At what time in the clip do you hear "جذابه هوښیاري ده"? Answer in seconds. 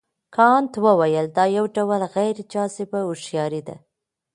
2.51-3.75